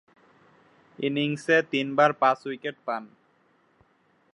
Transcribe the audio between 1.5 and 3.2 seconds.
তিনবার পাঁচ-উইকেট পান।